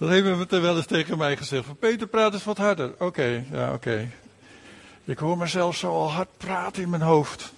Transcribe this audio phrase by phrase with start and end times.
[0.00, 1.64] Dat hebben we wel eens tegen mij gezegd.
[1.64, 2.94] Van Peter, praat eens wat harder.
[2.98, 4.10] Oké, ja, oké.
[5.04, 7.52] Ik hoor mezelf zo al hard praten in mijn hoofd.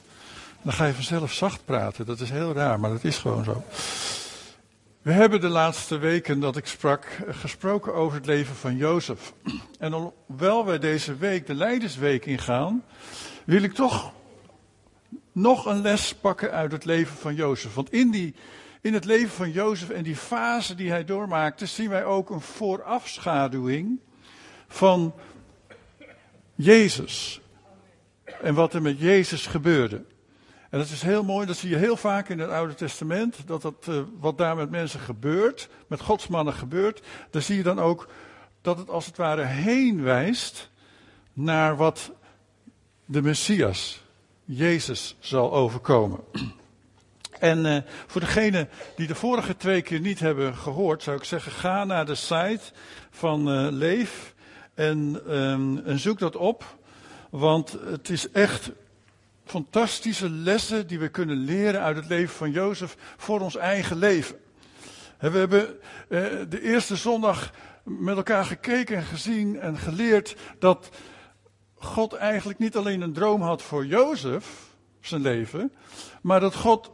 [0.63, 2.07] Dan ga je vanzelf zacht praten.
[2.07, 3.65] Dat is heel raar, maar dat is gewoon zo.
[5.03, 9.33] We hebben de laatste weken dat ik sprak gesproken over het leven van Jozef.
[9.79, 12.85] En hoewel wij deze week de Leidersweek ingaan,
[13.45, 14.13] wil ik toch
[15.33, 17.75] nog een les pakken uit het leven van Jozef.
[17.75, 18.35] Want in, die,
[18.83, 22.41] in het leven van Jozef en die fase die hij doormaakte, zien wij ook een
[22.41, 24.01] voorafschaduwing
[24.69, 25.15] van
[26.55, 27.41] Jezus.
[28.43, 30.05] En wat er met Jezus gebeurde.
[30.71, 33.63] En dat is heel mooi, dat zie je heel vaak in het Oude Testament, dat
[33.63, 38.09] dat, uh, wat daar met mensen gebeurt, met godsmannen gebeurt, daar zie je dan ook
[38.61, 40.71] dat het als het ware heen wijst
[41.33, 42.13] naar wat
[43.05, 44.05] de Messias,
[44.45, 46.21] Jezus, zal overkomen.
[47.43, 51.53] En uh, voor degenen die de vorige twee keer niet hebben gehoord, zou ik zeggen,
[51.53, 52.61] ga naar de site
[53.11, 54.35] van uh, Leef
[54.75, 56.77] en, um, en zoek dat op.
[57.31, 58.71] Want het is echt
[59.45, 64.37] fantastische lessen die we kunnen leren uit het leven van Jozef voor ons eigen leven.
[65.19, 65.67] We hebben
[66.09, 67.53] eh, de eerste zondag
[67.85, 70.89] met elkaar gekeken en gezien en geleerd dat
[71.75, 74.47] God eigenlijk niet alleen een droom had voor Jozef,
[75.01, 75.73] zijn leven,
[76.21, 76.91] maar dat God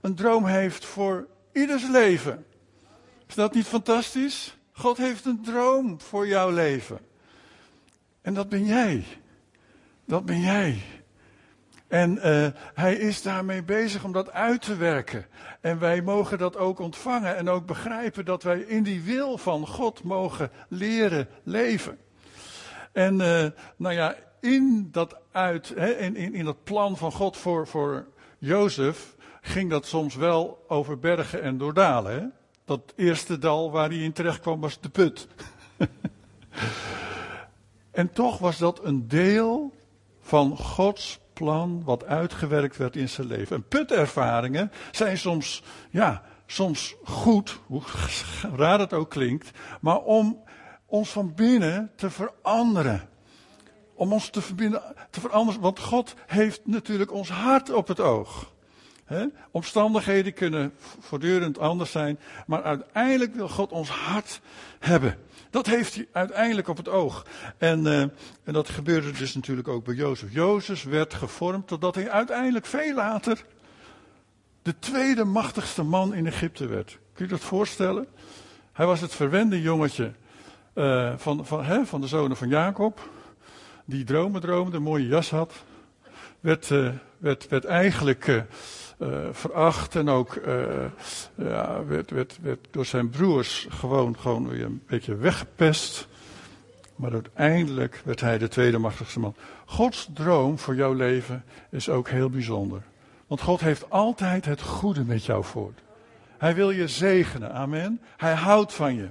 [0.00, 2.46] een droom heeft voor ieders leven.
[3.26, 4.56] Is dat niet fantastisch?
[4.72, 6.98] God heeft een droom voor jouw leven.
[8.22, 9.04] En dat ben jij.
[10.04, 10.82] Dat ben jij.
[11.88, 15.26] En uh, hij is daarmee bezig om dat uit te werken.
[15.60, 19.66] En wij mogen dat ook ontvangen en ook begrijpen dat wij in die wil van
[19.66, 21.98] God mogen leren leven.
[22.92, 27.36] En uh, nou ja, in dat uit, hè, in, in, in dat plan van God
[27.36, 28.06] voor, voor
[28.38, 32.12] Jozef, ging dat soms wel over bergen en door dalen.
[32.12, 32.26] Hè?
[32.64, 35.28] Dat eerste dal waar hij in terecht kwam was de put.
[37.90, 39.74] en toch was dat een deel
[40.20, 43.56] van Gods plan wat uitgewerkt werd in zijn leven.
[43.56, 47.82] En putervaringen zijn soms, ja, soms goed, hoe
[48.56, 49.50] raar het ook klinkt,
[49.80, 50.42] maar om
[50.86, 53.08] ons van binnen te veranderen.
[53.94, 58.52] Om ons te, verbinden, te veranderen, want God heeft natuurlijk ons hart op het oog.
[59.10, 59.26] He?
[59.50, 64.40] Omstandigheden kunnen voortdurend anders zijn, maar uiteindelijk wil God ons hart
[64.78, 65.18] hebben.
[65.50, 67.26] Dat heeft hij uiteindelijk op het oog.
[67.58, 70.32] En, uh, en dat gebeurde dus natuurlijk ook bij Jozef.
[70.32, 73.44] Jozef werd gevormd totdat hij uiteindelijk veel later
[74.62, 76.98] de tweede machtigste man in Egypte werd.
[77.12, 78.06] Kun je dat voorstellen?
[78.72, 80.12] Hij was het verwende jongetje
[80.74, 83.08] uh, van, van, van de zonen van Jacob.
[83.84, 85.52] Die dromen droomde, een mooie jas had.
[86.40, 88.44] Werd, uh, werd, werd eigenlijk
[89.32, 90.64] veracht en ook uh,
[91.34, 96.08] ja, werd, werd, werd door zijn broers gewoon, gewoon weer een beetje weggepest.
[96.96, 99.34] Maar uiteindelijk werd hij de tweede machtigste man.
[99.64, 102.82] Gods droom voor jouw leven is ook heel bijzonder.
[103.26, 105.72] Want God heeft altijd het goede met jou voor.
[106.38, 108.00] Hij wil je zegenen, amen.
[108.16, 109.08] Hij houdt van je.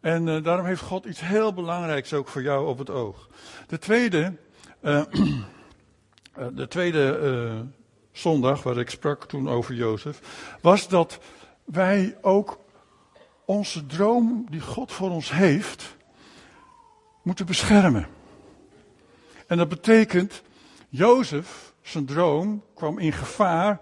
[0.00, 3.28] En uh, daarom heeft God iets heel belangrijks ook voor jou op het oog.
[3.66, 4.36] De tweede,
[6.60, 7.66] de tweede
[8.18, 10.20] zondag, waar ik sprak toen over Jozef,
[10.60, 11.18] was dat
[11.64, 12.58] wij ook
[13.44, 15.96] onze droom die God voor ons heeft,
[17.22, 18.06] moeten beschermen.
[19.46, 20.42] En dat betekent,
[20.88, 23.80] Jozef, zijn droom, kwam in gevaar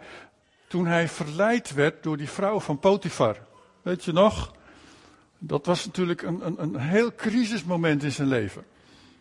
[0.69, 3.37] toen hij verleid werd door die vrouw van Potifar.
[3.83, 4.55] Weet je nog?
[5.39, 8.65] Dat was natuurlijk een, een, een heel crisismoment in zijn leven.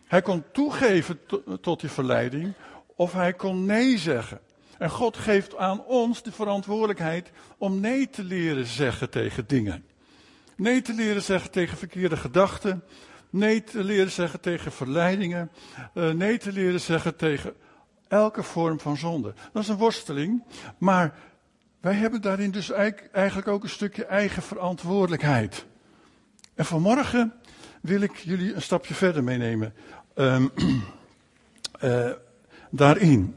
[0.06, 1.20] Hij kon toegeven
[1.62, 2.54] tot die verleiding,
[2.96, 4.40] of hij kon nee zeggen.
[4.78, 9.86] En God geeft aan ons de verantwoordelijkheid om nee te leren zeggen tegen dingen.
[10.56, 12.84] Nee te leren zeggen tegen verkeerde gedachten.
[13.30, 15.52] Nee te leren zeggen tegen verleidingen.
[15.94, 17.54] Uh, nee te leren zeggen tegen
[18.08, 19.34] elke vorm van zonde.
[19.54, 20.44] Dat is een worsteling.
[20.78, 21.14] Maar
[21.82, 22.72] wij hebben daarin dus
[23.12, 25.66] eigenlijk ook een stukje eigen verantwoordelijkheid.
[26.56, 27.34] En vanmorgen
[27.82, 29.74] wil ik jullie een stapje verder meenemen.
[30.16, 30.52] Um,
[31.84, 32.12] uh,
[32.70, 33.36] daarin.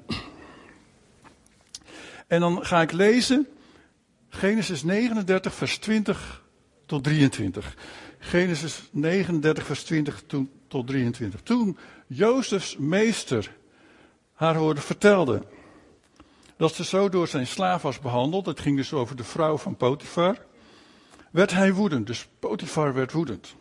[2.29, 3.49] En dan ga ik lezen
[4.29, 6.43] Genesis 39, vers 20
[6.87, 7.77] tot 23.
[8.19, 10.23] Genesis 39, vers 20
[10.69, 11.41] tot 23.
[11.41, 13.57] Toen Jozefs meester
[14.33, 15.43] haar hoorde vertelde
[16.57, 19.77] dat ze zo door zijn slaaf was behandeld, het ging dus over de vrouw van
[19.77, 20.37] Potifar,
[21.31, 22.07] werd hij woedend.
[22.07, 23.55] Dus Potifar werd woedend.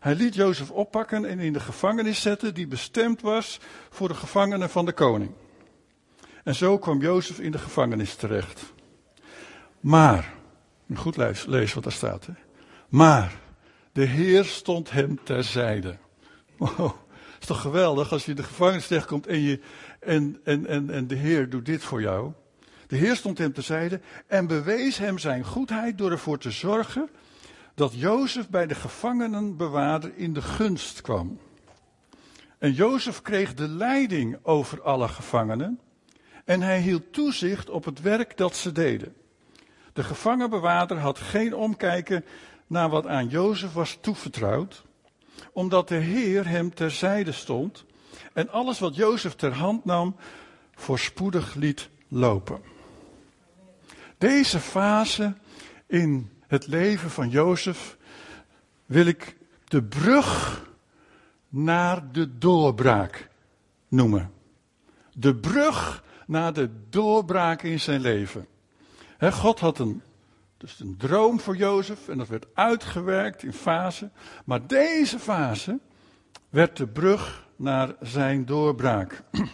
[0.00, 4.70] Hij liet Jozef oppakken en in de gevangenis zetten die bestemd was voor de gevangenen
[4.70, 5.30] van de koning.
[6.44, 8.72] En zo kwam Jozef in de gevangenis terecht.
[9.80, 10.34] Maar,
[10.94, 11.16] goed
[11.46, 12.26] lees, wat daar staat.
[12.26, 12.32] Hè?
[12.88, 13.40] Maar,
[13.92, 15.96] de Heer stond hem terzijde.
[16.56, 16.92] Wow,
[17.40, 19.60] is toch geweldig als je in de gevangenis terechtkomt en, je,
[20.00, 22.32] en, en, en, en de Heer doet dit voor jou.
[22.86, 27.10] De Heer stond hem terzijde en bewees hem zijn goedheid door ervoor te zorgen
[27.74, 31.38] dat Jozef bij de gevangenenbewaarder in de gunst kwam.
[32.58, 35.80] En Jozef kreeg de leiding over alle gevangenen
[36.50, 39.14] en hij hield toezicht op het werk dat ze deden.
[39.92, 42.24] De gevangenbewaarder had geen omkijken
[42.66, 44.84] naar wat aan Jozef was toevertrouwd,
[45.52, 47.84] omdat de Heer hem terzijde stond
[48.32, 50.16] en alles wat Jozef ter hand nam
[50.74, 52.60] voorspoedig liet lopen.
[54.18, 55.34] Deze fase
[55.86, 57.96] in het leven van Jozef
[58.86, 60.62] wil ik de brug
[61.48, 63.28] naar de doorbraak
[63.88, 64.32] noemen.
[65.12, 68.46] De brug naar de doorbraak in zijn leven.
[69.20, 70.02] God had een,
[70.56, 74.12] dus een droom voor Jozef en dat werd uitgewerkt in fasen.
[74.44, 75.78] Maar deze fase
[76.48, 79.22] werd de brug naar zijn doorbraak.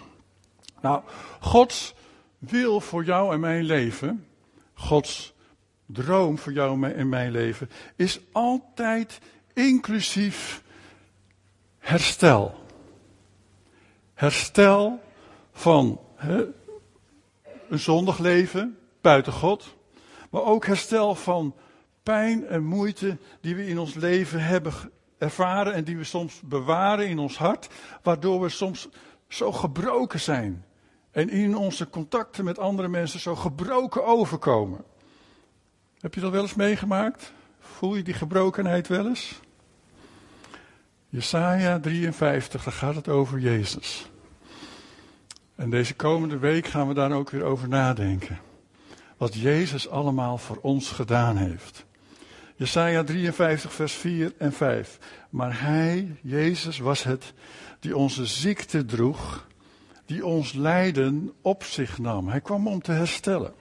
[0.81, 1.03] Nou,
[1.41, 1.95] Gods
[2.39, 4.27] wil voor jou en mijn leven,
[4.75, 5.35] Gods
[5.87, 9.21] droom voor jou en mijn leven, is altijd
[9.53, 10.63] inclusief
[11.79, 12.65] herstel.
[14.15, 15.01] Herstel
[15.53, 16.01] van
[17.69, 19.77] een zondig leven buiten God,
[20.31, 21.55] maar ook herstel van
[22.03, 24.73] pijn en moeite die we in ons leven hebben
[25.19, 27.69] ervaren en die we soms bewaren in ons hart,
[28.03, 28.89] waardoor we soms
[29.29, 30.65] zo gebroken zijn
[31.11, 34.85] en in onze contacten met andere mensen zo gebroken overkomen.
[36.01, 37.33] Heb je dat wel eens meegemaakt?
[37.59, 39.41] Voel je die gebrokenheid wel eens?
[41.09, 44.11] Jesaja 53, daar gaat het over Jezus.
[45.57, 48.39] En deze komende week gaan we daar ook weer over nadenken.
[49.17, 51.85] Wat Jezus allemaal voor ons gedaan heeft.
[52.57, 54.99] Jesaja 53, vers 4 en 5.
[55.31, 57.33] Maar Hij, Jezus, was het
[57.81, 59.47] die onze ziekte droeg,
[60.07, 62.29] die ons lijden op zich nam.
[62.29, 63.53] Hij kwam om te herstellen.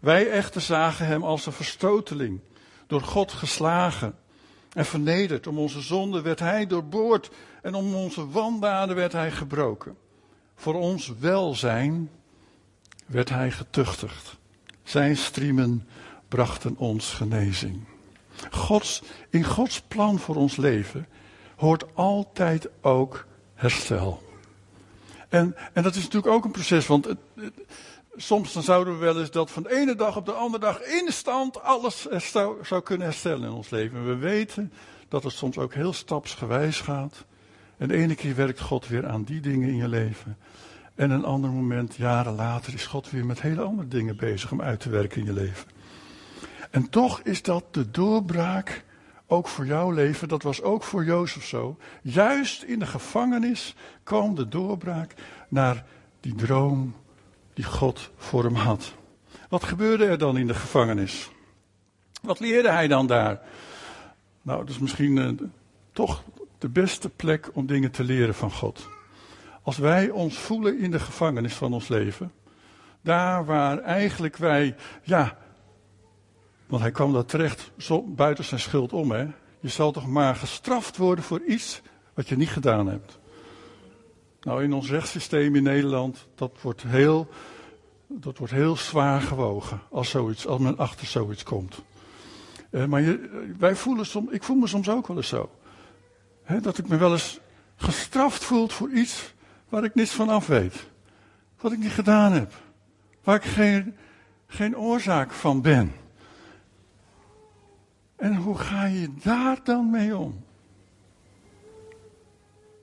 [0.00, 2.40] Wij echter zagen Hem als een verstoteling,
[2.86, 4.14] door God geslagen
[4.72, 5.46] en vernederd.
[5.46, 7.30] Om onze zonde werd Hij doorboord
[7.62, 9.96] en om onze wandaden werd Hij gebroken.
[10.56, 12.10] Voor ons welzijn
[13.06, 14.36] werd hij getuchtigd.
[14.82, 15.88] Zijn striemen
[16.28, 17.84] brachten ons genezing.
[18.50, 21.08] Gods, in Gods plan voor ons leven
[21.56, 24.22] hoort altijd ook herstel.
[25.28, 27.18] En, en dat is natuurlijk ook een proces, want het,
[28.16, 30.82] soms dan zouden we wel eens dat van de ene dag op de andere dag
[30.82, 34.06] instant alles zou, zou kunnen herstellen in ons leven.
[34.06, 34.72] we weten
[35.08, 37.24] dat het soms ook heel stapsgewijs gaat.
[37.76, 40.36] En de ene keer werkt God weer aan die dingen in je leven.
[40.94, 44.62] En een ander moment, jaren later, is God weer met hele andere dingen bezig om
[44.62, 45.68] uit te werken in je leven.
[46.70, 48.84] En toch is dat de doorbraak
[49.26, 50.28] ook voor jouw leven.
[50.28, 51.76] Dat was ook voor Jozef zo.
[52.02, 55.14] Juist in de gevangenis kwam de doorbraak
[55.48, 55.84] naar
[56.20, 56.94] die droom
[57.54, 58.94] die God voor hem had.
[59.48, 61.30] Wat gebeurde er dan in de gevangenis?
[62.22, 63.40] Wat leerde hij dan daar?
[64.42, 65.30] Nou, dat is misschien uh,
[65.92, 66.22] toch
[66.58, 68.88] de beste plek om dingen te leren van God.
[69.62, 72.32] Als wij ons voelen in de gevangenis van ons leven,
[73.00, 75.38] daar waar eigenlijk wij, ja,
[76.66, 79.26] want hij kwam daar terecht zo, buiten zijn schuld om, hè.
[79.60, 81.82] Je zal toch maar gestraft worden voor iets
[82.14, 83.18] wat je niet gedaan hebt.
[84.40, 87.28] Nou, in ons rechtssysteem in Nederland, dat wordt heel,
[88.06, 91.82] dat wordt heel zwaar gewogen als, zoiets, als men achter zoiets komt.
[92.70, 95.50] Uh, maar je, wij voelen soms, ik voel me soms ook wel eens zo.
[96.46, 97.40] Dat ik me wel eens
[97.76, 99.34] gestraft voel voor iets
[99.68, 100.86] waar ik niets van af weet.
[101.60, 102.52] Wat ik niet gedaan heb.
[103.22, 103.96] Waar ik geen,
[104.46, 105.92] geen oorzaak van ben.
[108.16, 110.44] En hoe ga je daar dan mee om?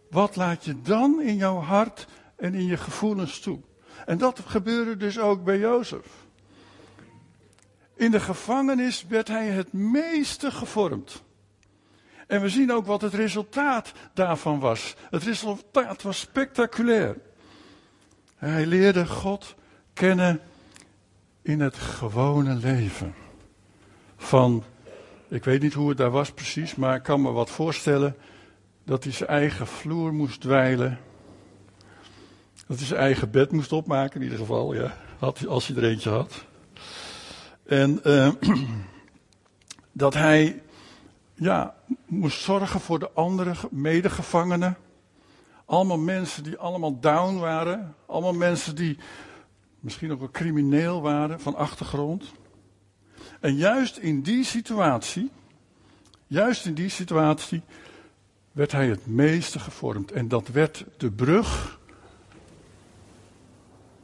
[0.09, 3.59] Wat laat je dan in jouw hart en in je gevoelens toe?
[4.05, 6.05] En dat gebeurde dus ook bij Jozef.
[7.95, 11.23] In de gevangenis werd hij het meeste gevormd.
[12.33, 14.95] En we zien ook wat het resultaat daarvan was.
[15.09, 17.17] Het resultaat was spectaculair.
[18.35, 19.55] Hij leerde God
[19.93, 20.41] kennen
[21.41, 23.13] in het gewone leven.
[24.17, 24.63] Van,
[25.27, 28.15] ik weet niet hoe het daar was precies, maar ik kan me wat voorstellen
[28.83, 30.99] dat hij zijn eigen vloer moest dweilen.
[32.67, 34.97] Dat hij zijn eigen bed moest opmaken, in ieder geval, ja,
[35.47, 36.45] als hij er eentje had.
[37.65, 38.31] En uh,
[39.91, 40.62] dat hij
[41.33, 41.75] ja,
[42.05, 44.77] moest zorgen voor de andere medegevangenen.
[45.65, 47.95] Allemaal mensen die allemaal down waren.
[48.05, 48.97] Allemaal mensen die
[49.79, 52.31] misschien ook wel crimineel waren van achtergrond.
[53.39, 55.31] En juist in die situatie,
[56.27, 57.61] juist in die situatie
[58.51, 60.11] werd hij het meeste gevormd.
[60.11, 61.79] En dat werd de brug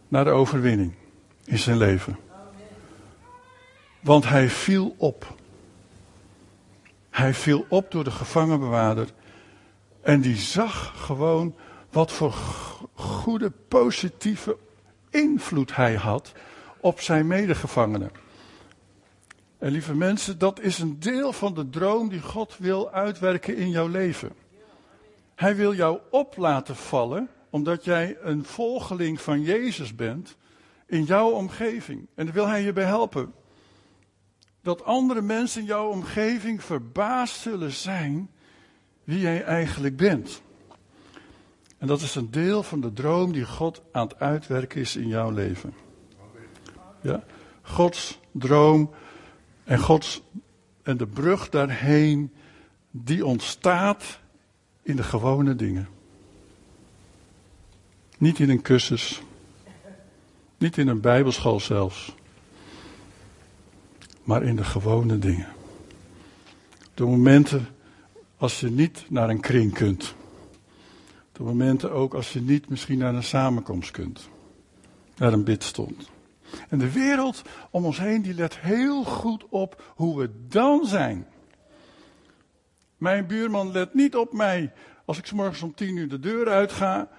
[0.08, 0.94] naar de overwinning
[1.46, 2.18] in zijn leven.
[4.00, 5.38] Want hij viel op.
[7.10, 9.08] Hij viel op door de gevangenbewaarder.
[10.02, 11.56] En die zag gewoon
[11.92, 12.34] wat voor
[12.94, 14.58] goede, positieve
[15.10, 16.32] invloed hij had
[16.80, 18.12] op zijn medegevangenen.
[19.58, 23.70] En lieve mensen, dat is een deel van de droom die God wil uitwerken in
[23.70, 24.32] jouw leven.
[25.36, 30.38] Hij wil jou op laten vallen, omdat jij een volgeling van Jezus bent,
[30.86, 32.08] in jouw omgeving.
[32.16, 33.34] En daar wil hij je bij helpen.
[34.70, 38.30] Dat andere mensen in jouw omgeving verbaasd zullen zijn
[39.04, 40.42] wie jij eigenlijk bent.
[41.78, 45.08] En dat is een deel van de droom die God aan het uitwerken is in
[45.08, 45.74] jouw leven.
[47.02, 47.24] Ja?
[47.62, 48.94] Gods droom
[49.64, 50.22] en, Gods,
[50.84, 52.34] en de brug daarheen,
[52.92, 54.20] die ontstaat
[54.82, 55.88] in de gewone dingen.
[58.18, 59.22] Niet in een cursus.
[60.58, 62.18] Niet in een bijbelschool zelfs.
[64.30, 65.48] Maar in de gewone dingen.
[66.94, 67.68] De momenten
[68.38, 70.14] als je niet naar een kring kunt.
[71.32, 74.30] De momenten ook als je niet misschien naar een samenkomst kunt.
[75.18, 76.10] Naar een bidstond.
[76.68, 81.28] En de wereld om ons heen die let heel goed op hoe we dan zijn.
[82.98, 84.74] Mijn buurman let niet op mij
[85.06, 87.10] als ik morgens om tien uur de deur uitga.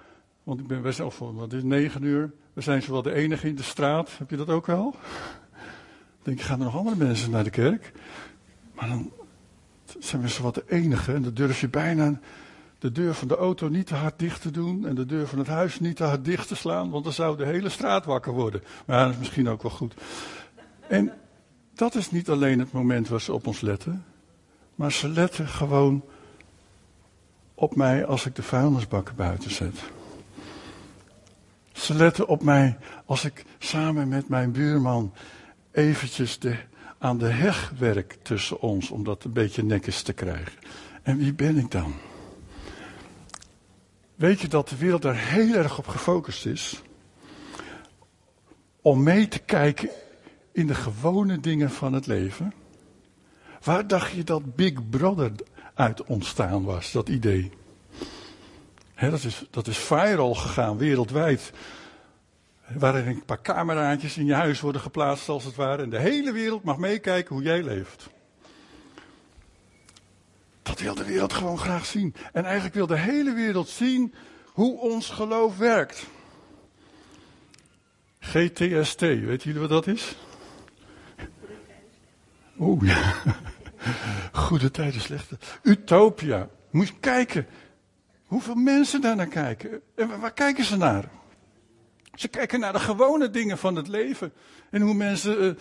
[0.43, 2.33] Want ik ben best wel voor, wat is negen uur.
[2.53, 4.17] We zijn zowel de enige in de straat.
[4.17, 4.95] Heb je dat ook wel?
[6.21, 7.91] Ik denk, gaan er nog andere mensen naar de kerk?
[8.73, 9.11] Maar dan
[9.99, 11.13] zijn we zowat de enige.
[11.13, 12.19] En dan durf je bijna
[12.79, 14.87] de deur van de auto niet te hard dicht te doen.
[14.87, 16.89] En de deur van het huis niet te hard dicht te slaan.
[16.89, 18.63] Want dan zou de hele straat wakker worden.
[18.85, 19.93] Maar dat is misschien ook wel goed.
[20.87, 21.11] En
[21.73, 24.05] dat is niet alleen het moment waar ze op ons letten.
[24.75, 26.03] Maar ze letten gewoon
[27.53, 29.79] op mij als ik de vuilnisbakken buiten zet.
[31.71, 35.13] Ze letten op mij als ik samen met mijn buurman
[35.71, 36.37] eventjes
[36.97, 40.53] aan de heg werk tussen ons, om dat een beetje netjes te krijgen.
[41.03, 41.93] En wie ben ik dan?
[44.15, 46.81] Weet je dat de wereld daar heel erg op gefocust is?
[48.81, 49.89] Om mee te kijken
[50.51, 52.53] in de gewone dingen van het leven.
[53.63, 55.31] Waar dacht je dat Big Brother
[55.73, 57.51] uit ontstaan was, dat idee?
[59.09, 61.51] dat, is, dat is viral gegaan wereldwijd.
[62.77, 65.83] Waarin een paar cameraatjes in je huis worden geplaatst als het ware.
[65.83, 68.09] En de hele wereld mag meekijken hoe jij leeft.
[70.61, 72.15] Dat wil de wereld gewoon graag zien.
[72.33, 74.13] En eigenlijk wil de hele wereld zien
[74.45, 76.05] hoe ons geloof werkt.
[78.19, 80.15] GTST, weten jullie wat dat is?
[82.59, 82.97] Oeh.
[84.31, 85.37] Goede tijden, slechte.
[85.63, 86.49] Utopia.
[86.69, 87.47] Moet je kijken
[88.25, 89.81] hoeveel mensen daar naar kijken.
[89.95, 91.09] En waar kijken ze naar?
[92.13, 94.33] Ze kijken naar de gewone dingen van het leven.
[94.69, 95.53] En hoe mensen uh,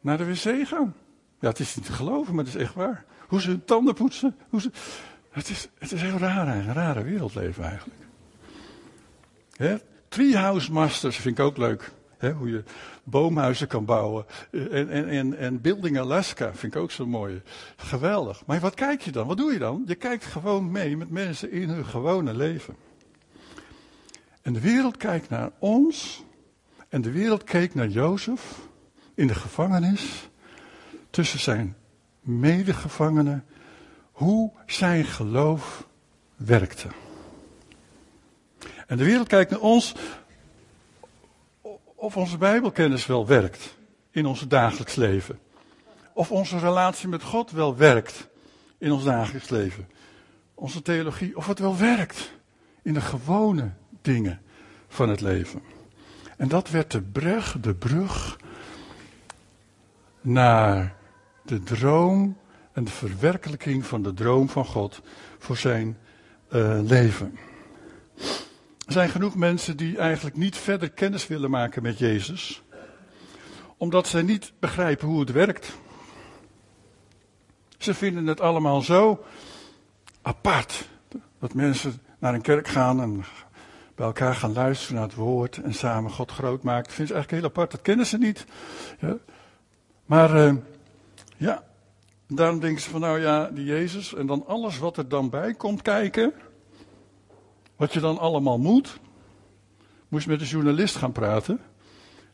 [0.00, 0.94] naar de wc gaan.
[1.40, 3.04] Ja, het is niet te geloven, maar het is echt waar.
[3.28, 4.36] Hoe ze hun tanden poetsen.
[4.48, 4.70] Hoe ze...
[5.30, 8.00] het, is, het is heel raar, een rare wereldleven eigenlijk.
[9.56, 9.76] Hè?
[10.08, 11.92] Treehouse Masters vind ik ook leuk.
[12.18, 12.32] Hè?
[12.32, 12.62] Hoe je
[13.04, 14.26] boomhuizen kan bouwen.
[14.50, 17.42] Eh, en, en, en, en Building Alaska vind ik ook zo mooi.
[17.76, 18.42] Geweldig.
[18.46, 19.26] Maar wat kijk je dan?
[19.26, 19.82] Wat doe je dan?
[19.86, 22.76] Je kijkt gewoon mee met mensen in hun gewone leven.
[24.48, 26.24] En de wereld kijkt naar ons.
[26.88, 28.58] En de wereld keek naar Jozef
[29.14, 30.28] in de gevangenis.
[31.10, 31.76] Tussen zijn
[32.20, 33.44] medegevangenen.
[34.12, 35.86] Hoe zijn geloof
[36.36, 36.88] werkte.
[38.86, 39.94] En de wereld kijkt naar ons
[41.94, 43.76] of onze Bijbelkennis wel werkt
[44.10, 45.38] in ons dagelijks leven.
[46.12, 48.28] Of onze relatie met God wel werkt
[48.78, 49.88] in ons dagelijks leven.
[50.54, 52.32] Onze theologie, of het wel werkt
[52.82, 53.70] in de gewone
[54.12, 54.40] dingen
[54.88, 55.62] van het leven.
[56.36, 58.38] En dat werd de brug, de brug
[60.20, 60.94] naar
[61.44, 62.36] de droom
[62.72, 65.02] en de verwerkelijking van de droom van God
[65.38, 65.98] voor zijn
[66.52, 67.38] uh, leven.
[68.86, 72.62] Er zijn genoeg mensen die eigenlijk niet verder kennis willen maken met Jezus,
[73.76, 75.78] omdat ze niet begrijpen hoe het werkt.
[77.78, 79.24] Ze vinden het allemaal zo
[80.22, 80.88] apart
[81.38, 83.24] dat mensen naar een kerk gaan en
[83.98, 86.84] bij elkaar gaan luisteren naar het woord en samen God groot maken.
[86.84, 88.44] Dat vinden ze eigenlijk heel apart, dat kennen ze niet.
[89.00, 89.16] Ja.
[90.06, 90.54] Maar uh,
[91.36, 91.62] ja,
[92.26, 95.54] daarom denken ze van nou ja, die Jezus en dan alles wat er dan bij
[95.54, 96.32] komt kijken.
[97.76, 98.98] Wat je dan allemaal moet.
[100.08, 101.60] Moest met een journalist gaan praten.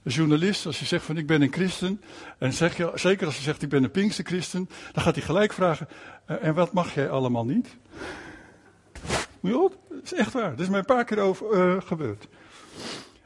[0.02, 2.00] Een journalist, als je zegt van ik ben een christen,
[2.38, 5.24] en zeg je, zeker als je zegt ik ben een pinkste christen, dan gaat hij
[5.24, 5.88] gelijk vragen,
[6.26, 7.76] eh, en wat mag jij allemaal niet?
[9.44, 10.50] Ja, dat is echt waar.
[10.50, 12.28] Dat is mij een paar keer over uh, gebeurd.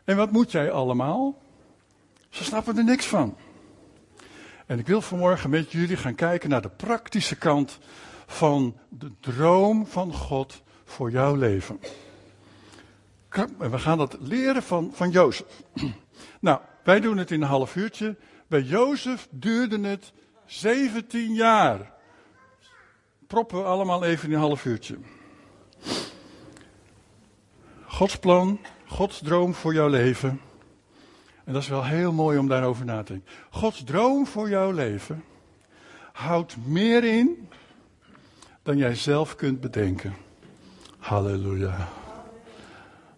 [0.04, 1.42] En wat moet jij allemaal?
[2.28, 3.36] Ze snappen er niks van.
[4.66, 7.78] En ik wil vanmorgen met jullie gaan kijken naar de praktische kant
[8.26, 11.80] van de droom van God voor jouw leven.
[13.28, 15.46] En we gaan dat leren van, van Jozef.
[16.40, 18.16] Nou, wij doen het in een half uurtje.
[18.46, 20.12] Bij Jozef duurde het
[20.46, 21.92] 17 jaar.
[23.26, 24.98] Proppen we allemaal even in een half uurtje.
[27.98, 30.40] Gods plan, Gods droom voor jouw leven.
[31.44, 33.30] En dat is wel heel mooi om daarover na te denken.
[33.50, 35.24] Gods droom voor jouw leven
[36.12, 37.48] houdt meer in
[38.62, 40.14] dan jij zelf kunt bedenken.
[40.98, 41.88] Halleluja.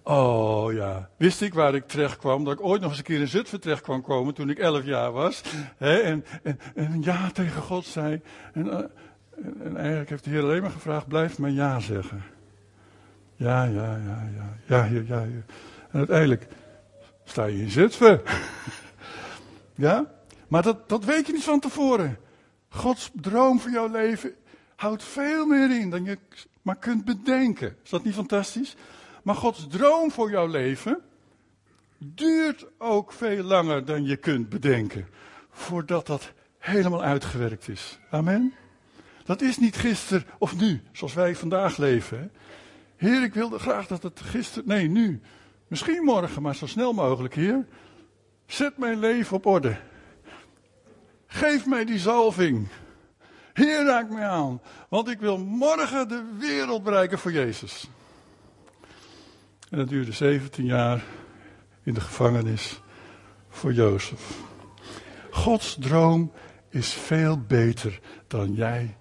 [0.02, 2.44] Oh ja, wist ik waar ik terecht kwam?
[2.44, 4.84] Dat ik ooit nog eens een keer in Zutphen terecht kwam komen toen ik elf
[4.84, 5.42] jaar was.
[5.78, 8.20] En, en, en, ja tegen God zei.
[8.52, 8.74] En, uh,
[9.64, 12.22] en, eigenlijk heeft de Heer alleen maar gevraagd, blijf maar ja zeggen.
[13.40, 14.28] Ja, ja, ja,
[14.66, 15.42] ja, ja, ja, ja.
[15.90, 16.46] En uiteindelijk
[17.24, 18.20] sta je in Zutphen.
[19.86, 20.10] ja,
[20.48, 22.18] maar dat, dat weet je niet van tevoren.
[22.68, 24.34] Gods droom voor jouw leven
[24.76, 26.18] houdt veel meer in dan je
[26.62, 27.76] maar kunt bedenken.
[27.84, 28.76] Is dat niet fantastisch?
[29.22, 31.00] Maar Gods droom voor jouw leven
[31.98, 35.06] duurt ook veel langer dan je kunt bedenken.
[35.50, 37.98] Voordat dat helemaal uitgewerkt is.
[38.10, 38.54] Amen.
[39.24, 42.18] Dat is niet gisteren of nu, zoals wij vandaag leven.
[42.18, 42.26] Hè?
[43.00, 45.20] Heer, ik wilde graag dat het gisteren, nee, nu.
[45.68, 47.66] Misschien morgen, maar zo snel mogelijk, Heer.
[48.46, 49.76] Zet mijn leven op orde.
[51.26, 52.68] Geef mij die zalving.
[53.52, 54.60] Heer, raak mij aan.
[54.88, 57.88] Want ik wil morgen de wereld bereiken voor Jezus.
[59.70, 61.02] En dat duurde 17 jaar
[61.82, 62.80] in de gevangenis
[63.48, 64.38] voor Jozef.
[65.30, 66.32] Gods droom
[66.68, 68.96] is veel beter dan jij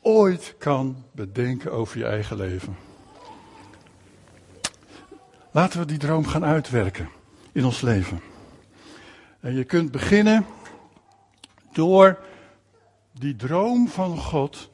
[0.00, 2.91] ooit kan bedenken over je eigen leven.
[5.54, 7.08] Laten we die droom gaan uitwerken
[7.52, 8.20] in ons leven.
[9.40, 10.46] En je kunt beginnen
[11.72, 12.18] door
[13.12, 14.70] die droom van God,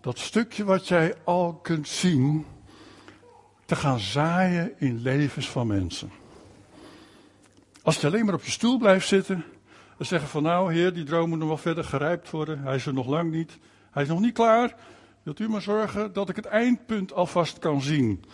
[0.00, 2.46] dat stukje wat jij al kunt zien,
[3.64, 6.10] te gaan zaaien in levens van mensen.
[7.82, 9.44] Als je alleen maar op je stoel blijft zitten,
[9.96, 12.86] dan zeggen van nou heer, die droom moet nog wel verder gerijpt worden, hij is
[12.86, 13.58] er nog lang niet,
[13.90, 14.74] hij is nog niet klaar.
[15.22, 18.24] Wilt u maar zorgen dat ik het eindpunt alvast kan zien?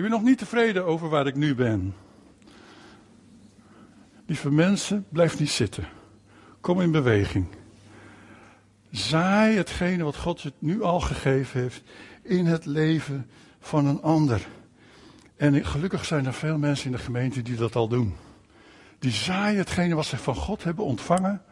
[0.00, 1.94] Ik ben nog niet tevreden over waar ik nu ben.
[4.26, 5.88] Lieve mensen, blijf niet zitten.
[6.60, 7.46] Kom in beweging.
[8.90, 11.82] Zaai hetgene wat God je nu al gegeven heeft
[12.22, 14.46] in het leven van een ander.
[15.36, 18.14] En gelukkig zijn er veel mensen in de gemeente die dat al doen.
[18.98, 21.42] Die zaaien hetgene wat ze van God hebben ontvangen,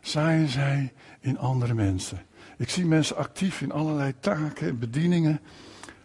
[0.00, 2.22] zaaien zij in andere mensen.
[2.58, 5.40] Ik zie mensen actief in allerlei taken en bedieningen.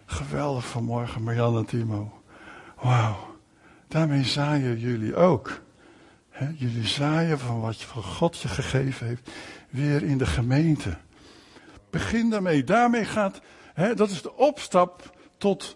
[0.05, 2.21] Geweldig vanmorgen, Marjan en Timo.
[2.81, 3.35] Wauw,
[3.87, 5.61] daarmee zaaien jullie ook.
[6.55, 9.31] jullie zaaien van wat van God je gegeven heeft,
[9.69, 10.97] weer in de gemeente.
[11.89, 12.63] Begin daarmee.
[12.63, 13.41] Daarmee gaat
[13.95, 15.75] dat is de opstap tot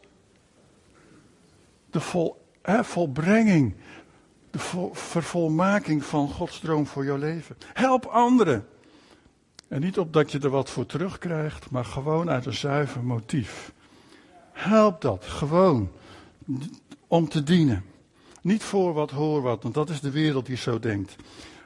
[1.89, 3.75] de vol, volbrenging,
[4.51, 4.59] de
[4.91, 7.57] vervolmaking van Gods droom voor jouw leven.
[7.73, 8.67] Help anderen.
[9.67, 13.73] En niet opdat je er wat voor terugkrijgt, maar gewoon uit een zuiver motief.
[14.59, 15.91] Help dat, gewoon,
[17.07, 17.85] om te dienen.
[18.41, 21.15] Niet voor wat, hoor wat, want dat is de wereld die zo denkt.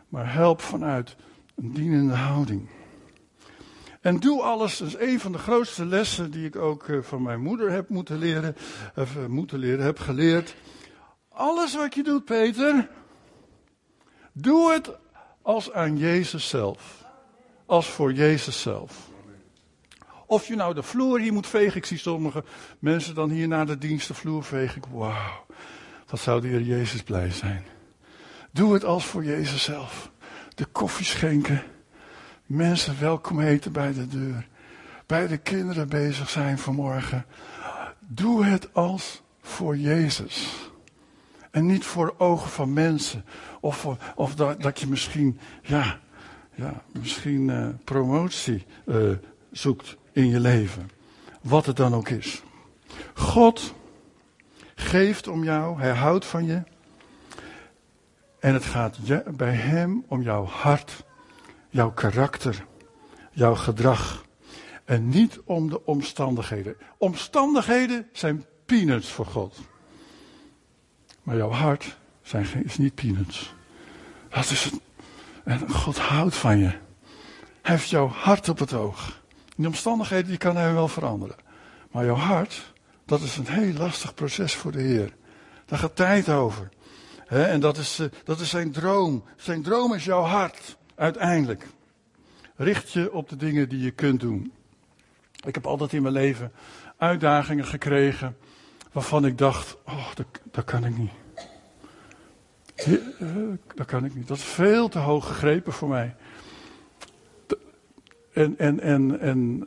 [0.10, 1.15] Maar help vanuit
[1.56, 2.69] een dienende houding.
[4.01, 7.21] En doe alles, dat is een van de grootste lessen die ik ook eh, van
[7.21, 8.56] mijn moeder heb moeten leren,
[8.95, 10.56] of eh, moeten leren, heb geleerd.
[11.29, 12.89] Alles wat je doet, Peter,
[14.32, 14.91] doe het
[15.41, 17.03] als aan Jezus zelf.
[17.65, 19.12] Als voor Jezus zelf.
[20.34, 22.43] Of je nou de vloer hier moet vegen, ik zie sommige
[22.80, 24.82] mensen dan hier na de dienst de vloer vegen.
[24.91, 25.46] Wauw,
[26.08, 27.65] wat zou de Heer Jezus blij zijn.
[28.52, 30.12] Doe het als voor Jezus zelf.
[30.56, 31.63] De koffie schenken
[32.46, 34.48] mensen welkom heten bij de deur.
[35.06, 37.26] Bij de kinderen bezig zijn vanmorgen.
[38.00, 40.69] Doe het als voor Jezus.
[41.52, 43.26] En niet voor ogen van mensen.
[43.60, 46.00] Of, voor, of dat, dat je misschien, ja,
[46.54, 49.12] ja misschien uh, promotie uh,
[49.52, 50.89] zoekt in je leven.
[51.41, 52.43] Wat het dan ook is.
[53.13, 53.73] God
[54.76, 56.63] geeft om jou, hij houdt van je.
[58.39, 58.97] En het gaat
[59.36, 61.04] bij hem om jouw hart
[61.73, 62.65] jouw karakter,
[63.32, 64.26] jouw gedrag.
[64.86, 66.76] En niet om de omstandigheden.
[66.97, 69.60] Omstandigheden zijn peanuts voor God.
[71.23, 73.54] Maar jouw hart zijn is niet peanuts.
[74.30, 74.80] Dat is het.
[75.43, 76.71] En God houdt van je.
[77.62, 79.21] Hij heeft jouw hart op het oog.
[79.56, 81.36] Die omstandigheden die kan hij wel veranderen.
[81.92, 82.74] Maar jouw hart,
[83.06, 85.13] dat is een heel lastig proces voor de Heer.
[85.66, 86.70] Daar gaat tijd over.
[87.28, 89.24] en dat is, eh, dat is zijn droom.
[89.36, 91.68] Zijn droom is jouw hart, uiteindelijk.
[92.56, 94.54] Richt je op de dingen die je kunt doen.
[95.46, 96.52] Ik heb altijd in mijn leven
[96.98, 98.38] uitdagingen gekregen
[98.92, 101.12] waarvan ik dacht, oh, dat, dat kan ik niet.
[102.76, 102.94] Eh,
[103.76, 104.28] dat kan ik niet.
[104.28, 106.16] Dat is veel te hoog gegrepen voor mij.
[108.34, 109.65] En, en, en, en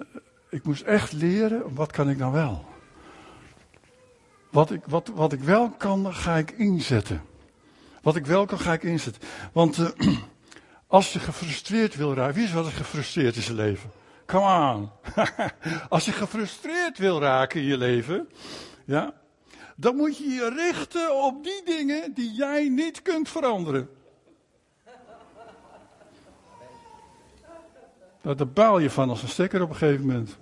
[0.51, 2.65] ik moest echt leren, wat kan ik dan wel?
[4.51, 7.23] Wat ik, wat, wat ik wel kan, ga ik inzetten.
[8.03, 9.23] Wat ik wel kan, ga ik inzetten.
[9.53, 9.89] Want uh,
[10.87, 13.91] als je gefrustreerd wil raken, wie is wat gefrustreerd in zijn leven?
[14.27, 14.91] Come on.
[15.89, 18.29] als je gefrustreerd wil raken in je leven,
[18.85, 19.15] ja,
[19.77, 23.89] dan moet je je richten op die dingen die jij niet kunt veranderen.
[28.27, 30.39] Nou, daar baal je van als een stekker op een gegeven moment.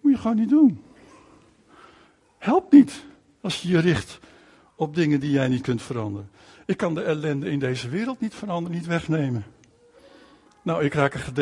[0.00, 0.84] Moet je gewoon niet doen.
[2.38, 3.04] Helpt niet
[3.40, 4.18] als je je richt
[4.76, 6.30] op dingen die jij niet kunt veranderen.
[6.66, 9.44] Ik kan de ellende in deze wereld niet veranderen, niet wegnemen.
[10.62, 11.32] Nou, ik raak er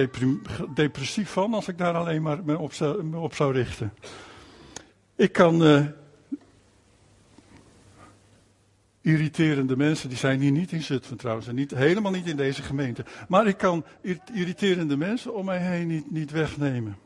[0.74, 3.92] depressief van als ik daar alleen maar me op zou, richten.
[5.16, 5.86] Ik kan uh,
[9.08, 12.62] irriterende mensen, die zijn hier niet in Zutphen trouwens, en niet, helemaal niet in deze
[12.62, 13.04] gemeente.
[13.28, 13.84] Maar ik kan
[14.32, 16.96] irriterende mensen om mij heen niet, niet wegnemen.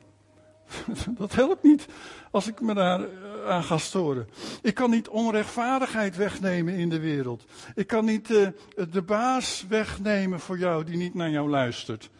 [1.19, 1.87] Dat helpt niet
[2.31, 4.29] als ik me daar eh, aan ga storen.
[4.63, 7.45] Ik kan niet onrechtvaardigheid wegnemen in de wereld.
[7.75, 8.49] Ik kan niet uh,
[8.91, 12.11] de baas wegnemen voor jou die niet naar jou luistert.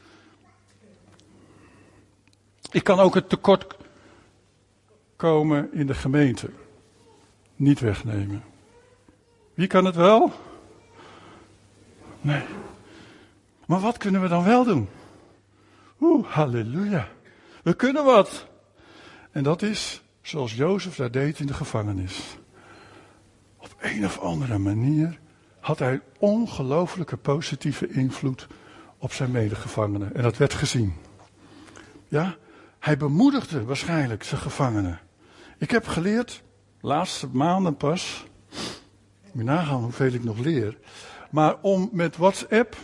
[2.71, 3.77] Ik kan ook het tekort
[5.17, 6.51] komen in de gemeente
[7.57, 8.52] niet wegnemen.
[9.55, 10.33] Wie kan het wel?
[12.21, 12.43] Nee.
[13.67, 14.89] Maar wat kunnen we dan wel doen?
[16.01, 17.09] Oeh, halleluja.
[17.63, 18.47] We kunnen wat.
[19.31, 22.37] En dat is zoals Jozef daar deed in de gevangenis.
[23.57, 25.19] Op een of andere manier
[25.61, 28.47] had hij ongelooflijke positieve invloed
[28.99, 30.15] op zijn medegevangenen.
[30.15, 30.95] En dat werd gezien.
[32.09, 32.37] Ja,
[32.79, 35.01] hij bemoedigde waarschijnlijk zijn gevangenen.
[35.59, 36.43] Ik heb geleerd,
[36.81, 38.25] laatste maanden pas,
[39.33, 40.79] moet nagaan hoeveel ik nog leer,
[41.31, 42.77] maar om met WhatsApp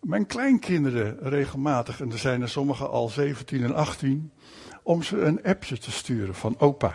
[0.00, 4.32] mijn kleinkinderen regelmatig, en er zijn er sommigen al 17 en 18,
[4.82, 6.94] om ze een appje te sturen van opa.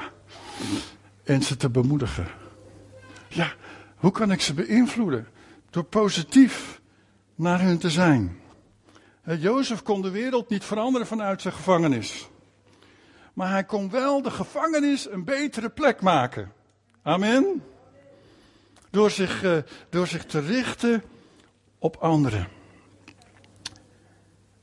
[1.23, 2.27] En ze te bemoedigen.
[3.27, 3.53] Ja,
[3.95, 5.27] hoe kan ik ze beïnvloeden?
[5.69, 6.81] Door positief
[7.35, 8.39] naar hun te zijn.
[9.23, 12.29] Jozef kon de wereld niet veranderen vanuit zijn gevangenis.
[13.33, 16.51] Maar hij kon wel de gevangenis een betere plek maken.
[17.01, 17.63] Amen.
[18.93, 19.57] Door zich, uh,
[19.89, 21.03] door zich te richten
[21.79, 22.47] op anderen.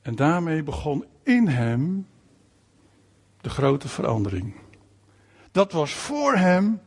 [0.03, 2.07] En daarmee begon in hem
[3.41, 4.55] de grote verandering.
[5.53, 6.81] Dat was voor hem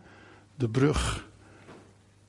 [0.55, 1.27] de brug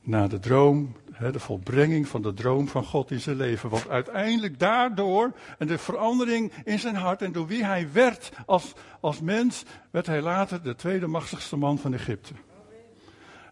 [0.01, 0.97] naar de droom,
[1.33, 3.71] de volbrenging van de droom van God in zijn leven.
[3.71, 8.73] Want uiteindelijk daardoor, en de verandering in zijn hart en door wie hij werd als,
[9.01, 12.35] als mens, werd hij later de tweede machtigste man van Egypte.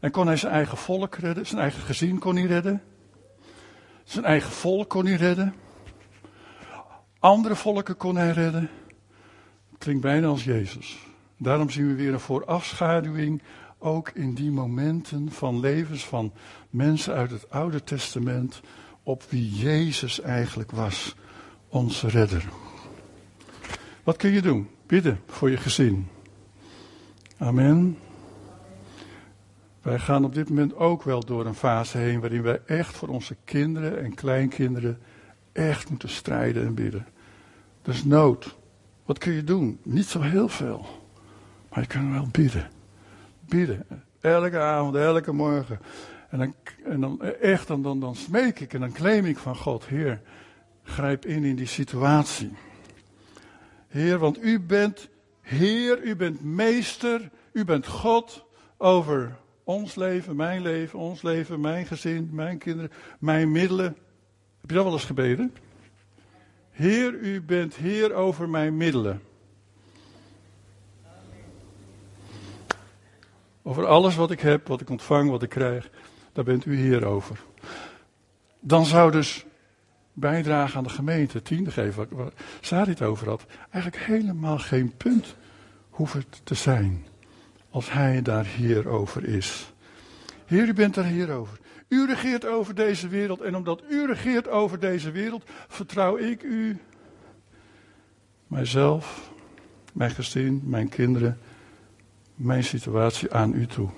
[0.03, 2.83] En kon hij zijn eigen volk redden, zijn eigen gezin kon hij redden,
[4.05, 5.55] zijn eigen volk kon hij redden.
[7.19, 8.71] Andere volken kon hij redden.
[9.79, 10.99] Klinkt bijna als Jezus.
[11.37, 13.43] Daarom zien we weer een voorafschaduwing
[13.79, 16.33] ook in die momenten van levens van
[16.71, 18.61] mensen uit het Oude Testament
[19.03, 21.15] op wie Jezus eigenlijk was,
[21.69, 22.45] onze redder.
[24.03, 24.69] Wat kun je doen?
[24.87, 26.09] Bidden voor je gezin.
[27.39, 27.99] Amen.
[29.83, 33.09] Wij gaan op dit moment ook wel door een fase heen waarin wij echt voor
[33.09, 34.99] onze kinderen en kleinkinderen
[35.53, 37.07] echt moeten strijden en bidden.
[37.85, 38.57] Is nood.
[39.05, 39.79] Wat kun je doen?
[39.83, 40.87] Niet zo heel veel.
[41.69, 42.71] Maar je kan wel bidden.
[43.41, 43.87] Bidden.
[44.21, 45.79] Elke avond, elke morgen.
[46.31, 49.57] En dan, en dan echt, dan, dan, dan smeek ik en dan claim ik van
[49.57, 50.21] God, Heer,
[50.83, 52.53] grijp in in die situatie.
[53.89, 55.09] Heer, want u bent
[55.41, 58.45] Heer, u bent meester, u bent God
[58.77, 59.37] over
[59.73, 63.97] ons leven, mijn leven, ons leven, mijn gezin, mijn kinderen, mijn middelen.
[64.61, 65.55] Heb je dat wel eens gebeden?
[66.71, 69.23] Heer, u bent Heer over mijn middelen.
[73.63, 75.91] Over alles wat ik heb, wat ik ontvang, wat ik krijg,
[76.33, 77.41] daar bent u Heer over.
[78.61, 79.45] Dan zou dus
[80.13, 85.37] bijdragen aan de gemeente, tiende geven, waar Sari het over had, eigenlijk helemaal geen punt
[85.91, 87.07] hoeven te zijn.
[87.73, 89.73] Als hij daar Heer over is.
[90.47, 91.59] Heer, u bent er hier over.
[91.89, 96.79] U regeert over deze wereld en omdat u regeert over deze wereld, vertrouw ik u,
[98.47, 99.31] mijzelf,
[99.93, 101.39] mijn gezin, mijn kinderen,
[102.35, 103.89] mijn situatie aan u toe.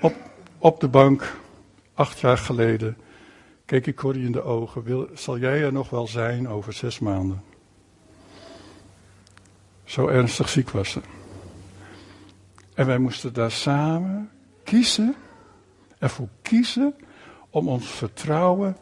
[0.00, 0.14] Op,
[0.58, 1.36] op de bank,
[1.94, 2.96] acht jaar geleden,
[3.64, 4.82] keek ik Corrie in de ogen.
[4.82, 7.42] Wil, zal jij er nog wel zijn over zes maanden?
[9.84, 11.00] Zo ernstig ziek was ze.
[12.78, 14.30] En wij moesten daar samen
[14.64, 15.14] kiezen,
[15.98, 16.94] ervoor kiezen
[17.50, 18.76] om ons vertrouwen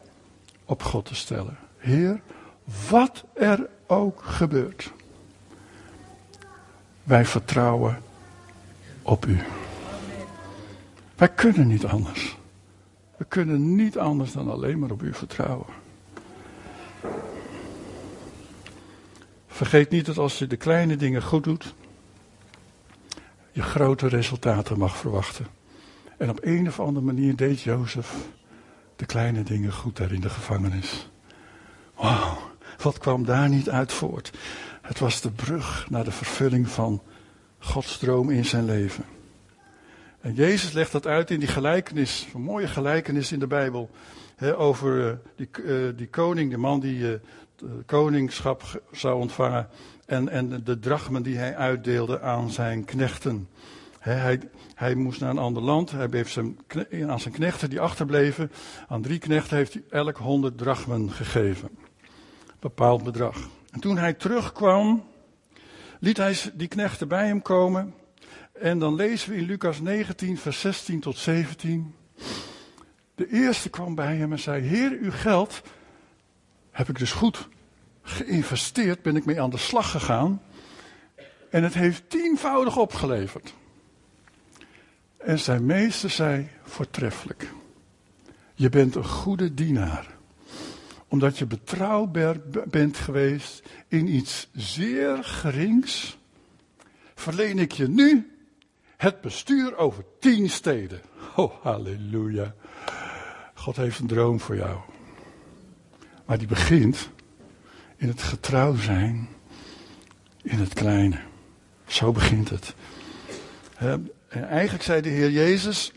[0.65, 1.57] op God te stellen.
[1.77, 2.21] Heer,
[2.89, 4.91] wat er ook gebeurt.
[7.03, 8.01] Wij vertrouwen
[9.01, 9.39] op u.
[11.15, 12.37] Wij kunnen niet anders.
[13.17, 15.67] We kunnen niet anders dan alleen maar op u vertrouwen.
[19.47, 21.73] Vergeet niet dat als je de kleine dingen goed doet,
[23.57, 25.47] je grote resultaten mag verwachten.
[26.17, 28.15] En op een of andere manier deed Jozef
[28.95, 31.09] de kleine dingen goed daar in de gevangenis.
[31.95, 32.37] Wauw,
[32.81, 34.31] wat kwam daar niet uit voort?
[34.81, 37.01] Het was de brug naar de vervulling van
[37.59, 39.05] Gods droom in zijn leven.
[40.21, 43.89] En Jezus legt dat uit in die gelijkenis, een mooie gelijkenis in de Bijbel.
[44.55, 47.13] over uh, die, uh, die, koning, de man die uh,
[47.85, 49.67] koningschap zou ontvangen.
[50.07, 53.49] En, en de drachmen die hij uitdeelde aan zijn knechten.
[53.99, 54.39] hij,
[54.73, 55.91] hij moest naar een ander land.
[55.91, 56.59] Hij heeft zijn,
[57.07, 58.51] aan zijn knechten die achterbleven.
[58.87, 61.69] Aan drie knechten heeft hij elk honderd drachmen gegeven.
[62.59, 63.49] Bepaald bedrag.
[63.71, 65.03] En toen hij terugkwam,
[65.99, 67.93] liet hij die knechten bij hem komen.
[68.51, 71.95] En dan lezen we in Lucas 19, vers 16 tot 17.
[73.15, 75.61] De eerste kwam bij hem en zei: Heer, uw geld
[76.71, 77.47] heb ik dus goed
[78.09, 80.41] geïnvesteerd, ben ik mee aan de slag gegaan.
[81.49, 83.53] En het heeft tienvoudig opgeleverd.
[85.17, 87.51] En zijn meester zei: Voortreffelijk.
[88.53, 90.15] Je bent een goede dienaar.
[91.07, 92.35] Omdat je betrouwbaar
[92.67, 96.17] bent geweest in iets zeer gerings,
[97.15, 98.37] verleen ik je nu
[98.97, 101.01] het bestuur over tien steden.
[101.35, 102.55] Oh, halleluja.
[103.53, 104.79] God heeft een droom voor jou.
[106.25, 107.09] Maar die begint
[107.97, 109.27] in het getrouw zijn
[110.41, 111.19] in het kleine.
[111.87, 112.75] Zo begint het.
[113.77, 115.91] En eigenlijk zei de Heer Jezus,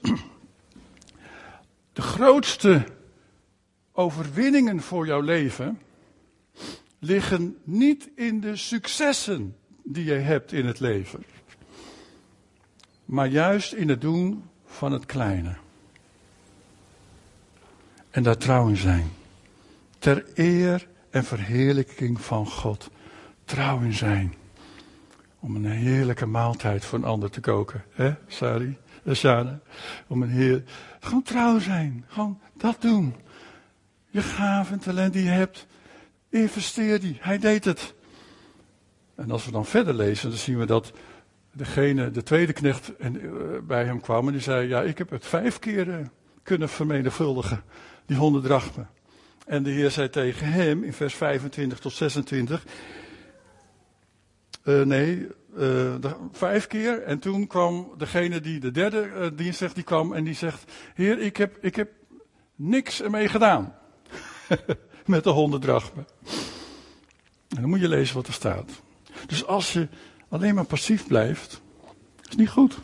[1.92, 2.84] de grootste
[3.92, 5.78] overwinningen voor jouw leven
[6.98, 11.24] liggen niet in de successen die je hebt in het leven
[13.10, 15.56] maar juist in het doen van het kleine.
[18.10, 19.10] En daar trouw in zijn.
[19.98, 22.90] Ter eer en verheerlijking van God.
[23.44, 24.34] Trouw in zijn.
[25.40, 27.84] Om een heerlijke maaltijd voor een ander te koken.
[27.90, 28.78] Hè, Sari?
[29.04, 29.58] Eh, Shane?
[30.06, 30.62] Om een heer.
[31.00, 32.04] Gewoon trouw zijn.
[32.08, 33.14] Gewoon dat doen.
[34.10, 35.66] Je gaven en talent die je hebt.
[36.28, 37.16] Investeer die.
[37.20, 37.94] Hij deed het.
[39.14, 40.92] En als we dan verder lezen, dan zien we dat
[41.52, 45.10] degene, de tweede knecht en, uh, bij hem kwam en die zei, ja, ik heb
[45.10, 45.96] het vijf keer uh,
[46.42, 47.62] kunnen vermenigvuldigen,
[48.06, 48.88] die honderd drachmen.
[49.50, 52.64] En de Heer zei tegen hem in vers 25 tot 26,
[54.64, 57.02] uh, nee, de, vijf keer.
[57.02, 61.18] En toen kwam degene die de derde dienst zegt, die kwam en die zegt, Heer,
[61.18, 61.90] ik heb, ik heb
[62.54, 63.74] niks ermee gedaan.
[65.06, 66.06] Met de honderd drachmen.
[67.48, 68.70] En dan moet je lezen wat er staat.
[69.26, 69.88] Dus als je
[70.28, 71.60] alleen maar passief blijft,
[72.28, 72.78] is niet goed.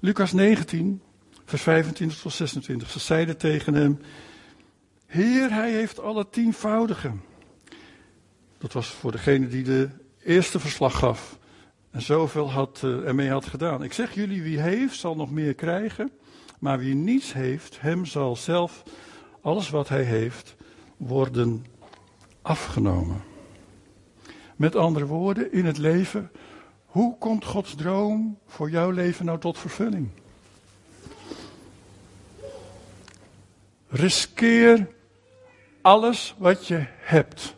[0.00, 1.02] Lucas 19,
[1.44, 2.90] vers 25 tot 26.
[2.90, 3.98] Ze zeiden tegen hem:
[5.06, 7.10] Heer, hij heeft alle tienvoudige.
[8.58, 9.88] Dat was voor degene die de
[10.22, 11.38] eerste verslag gaf.
[11.90, 13.82] En zoveel had, uh, ermee had gedaan.
[13.82, 16.10] Ik zeg jullie, wie heeft, zal nog meer krijgen.
[16.58, 18.82] Maar wie niets heeft, hem zal zelf
[19.40, 20.56] alles wat hij heeft
[20.96, 21.66] worden
[22.42, 23.22] afgenomen.
[24.56, 26.30] Met andere woorden, in het leven,
[26.84, 30.08] hoe komt Gods droom voor jouw leven nou tot vervulling?
[33.88, 34.94] Riskeer
[35.86, 37.54] alles wat je hebt.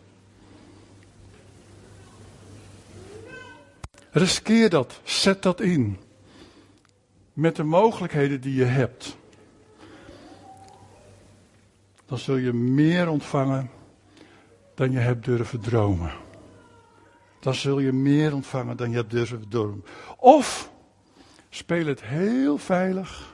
[4.10, 5.98] Riskeer dat, zet dat in.
[7.32, 9.16] Met de mogelijkheden die je hebt.
[12.06, 13.70] Dan zul je meer ontvangen
[14.74, 16.12] dan je hebt durven dromen
[17.40, 19.84] dan zul je meer ontvangen dan je hebt durven doen.
[20.16, 20.70] Of
[21.48, 23.32] speel het heel veilig.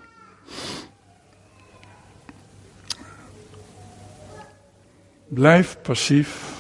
[5.34, 6.52] Blijf passief.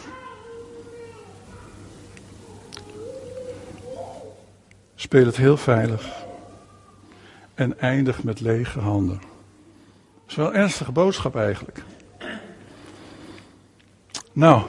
[4.94, 6.22] Speel het heel veilig.
[7.54, 9.18] en eindig met lege handen.
[9.18, 11.82] Dat is wel een ernstige boodschap eigenlijk.
[14.32, 14.62] Nou,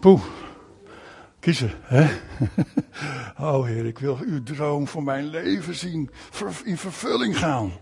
[0.00, 0.22] poeh.
[1.40, 2.06] Kiezen, hè?
[3.40, 6.10] Oh Heer, ik wil uw droom voor mijn leven zien,
[6.64, 7.72] in vervulling gaan.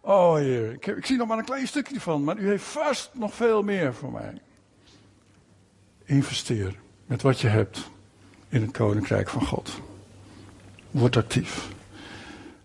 [0.00, 3.10] Oh Heer, ik, ik zie nog maar een klein stukje van, maar u heeft vast
[3.12, 4.40] nog veel meer voor mij.
[6.14, 6.74] Investeer
[7.06, 7.90] met wat je hebt
[8.48, 9.80] in het koninkrijk van God.
[10.90, 11.68] Word actief.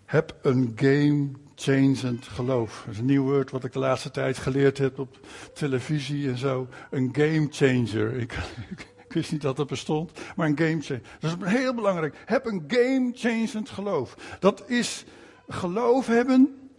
[0.05, 2.81] Heb een game changend geloof.
[2.85, 5.19] Dat is een nieuw woord wat ik de laatste tijd geleerd heb op
[5.53, 6.67] televisie en zo.
[6.89, 8.13] Een game changer.
[8.13, 8.37] Ik,
[9.09, 11.01] wist niet dat dat bestond, maar een game changer.
[11.19, 12.15] Dat is heel belangrijk.
[12.25, 14.37] Heb een game changend geloof.
[14.39, 15.05] Dat is
[15.47, 16.69] geloof hebben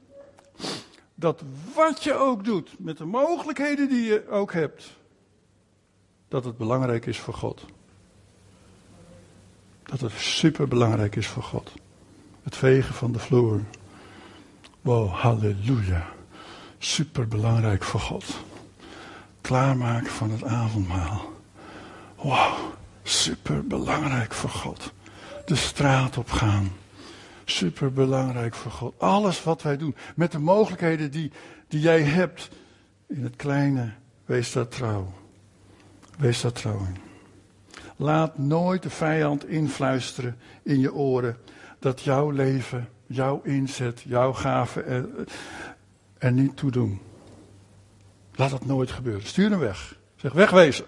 [1.15, 1.43] dat
[1.75, 4.99] wat je ook doet, met de mogelijkheden die je ook hebt,
[6.31, 7.65] dat het belangrijk is voor God.
[9.83, 11.73] Dat het super belangrijk is voor God.
[12.43, 13.61] Het vegen van de vloer.
[14.81, 16.07] Wow, halleluja.
[16.79, 18.25] Super belangrijk voor God.
[19.41, 21.33] Klaarmaken van het avondmaal.
[22.17, 22.53] Wow,
[23.03, 24.93] super belangrijk voor God.
[25.45, 26.73] De straat op gaan.
[27.45, 28.95] Super belangrijk voor God.
[28.99, 31.33] Alles wat wij doen, met de mogelijkheden die,
[31.69, 32.51] die jij hebt
[33.07, 33.93] in het kleine,
[34.25, 35.20] wees daar trouw.
[36.21, 36.97] Wees daar trouw in.
[37.97, 41.37] Laat nooit de vijand influisteren in je oren
[41.79, 45.09] dat jouw leven, jouw inzet, jouw gaven er,
[46.19, 47.01] er niet toe doen.
[48.35, 49.27] Laat dat nooit gebeuren.
[49.27, 49.97] Stuur hem weg.
[50.17, 50.85] Zeg wegwezen.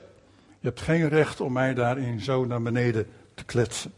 [0.60, 3.92] Je hebt geen recht om mij daarin zo naar beneden te kletsen.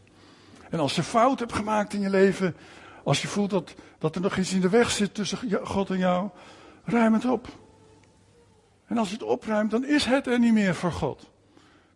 [0.69, 2.55] En als je fout hebt gemaakt in je leven,
[3.03, 5.97] als je voelt dat, dat er nog iets in de weg zit tussen God en
[5.97, 6.29] jou,
[6.83, 7.47] ruim het op.
[8.87, 11.29] En als je het opruimt, dan is het er niet meer voor God.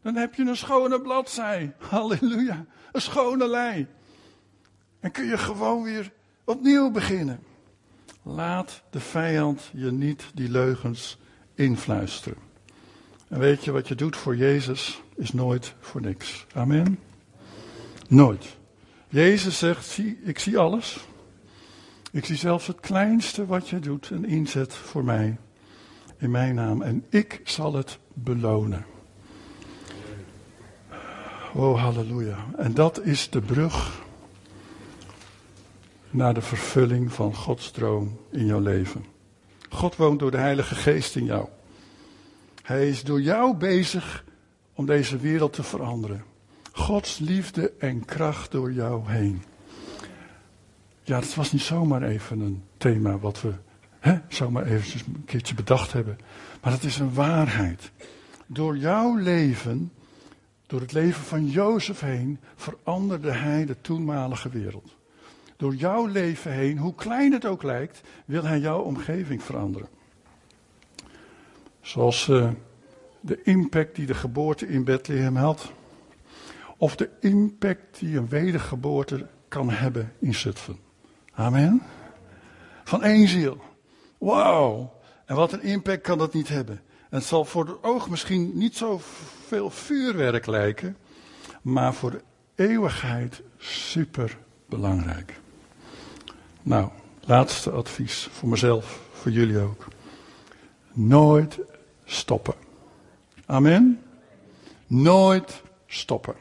[0.01, 1.73] Dan heb je een schone bladzij.
[1.89, 2.65] Halleluja.
[2.91, 3.87] Een schone lei.
[4.99, 6.11] En kun je gewoon weer
[6.43, 7.39] opnieuw beginnen.
[8.23, 11.17] Laat de vijand je niet die leugens
[11.55, 12.37] influisteren.
[13.27, 16.45] En weet je wat je doet voor Jezus is nooit voor niks.
[16.53, 16.99] Amen.
[18.07, 18.57] Nooit.
[19.07, 21.07] Jezus zegt, zie, ik zie alles.
[22.11, 25.37] Ik zie zelfs het kleinste wat je doet en inzet voor mij.
[26.19, 26.81] In mijn naam.
[26.81, 28.85] En ik zal het belonen.
[31.53, 32.45] Oh, halleluja.
[32.57, 34.01] En dat is de brug
[36.09, 39.05] naar de vervulling van Gods droom in jouw leven.
[39.69, 41.47] God woont door de Heilige Geest in jou.
[42.63, 44.23] Hij is door jou bezig
[44.73, 46.23] om deze wereld te veranderen.
[46.71, 49.43] Gods liefde en kracht door jou heen.
[51.03, 53.53] Ja, dat was niet zomaar even een thema wat we
[53.99, 56.17] hè, zomaar even een keertje bedacht hebben.
[56.61, 57.91] Maar het is een waarheid.
[58.45, 59.91] Door jouw leven,
[60.67, 64.95] door het leven van Jozef heen, veranderde hij de toenmalige wereld.
[65.57, 69.87] Door jouw leven heen, hoe klein het ook lijkt, wil hij jouw omgeving veranderen.
[71.81, 72.49] Zoals uh,
[73.21, 75.71] de impact die de geboorte in Bethlehem had.
[76.77, 80.77] Of de impact die een wedergeboorte kan hebben in Zutphen.
[81.33, 81.81] Amen.
[82.83, 83.61] Van één ziel.
[84.19, 84.93] Wauw.
[85.25, 86.81] En wat een impact kan dat niet hebben.
[87.09, 89.01] En het zal voor het oog misschien niet zo
[89.47, 90.97] veel vuurwerk lijken.
[91.61, 92.21] Maar voor de
[92.55, 95.39] eeuwigheid super belangrijk.
[96.61, 96.89] Nou,
[97.25, 99.87] laatste advies voor mezelf, voor jullie ook.
[100.93, 101.59] Nooit
[102.05, 102.53] stoppen.
[103.45, 104.01] Amen.
[104.87, 106.35] Nooit stoppen.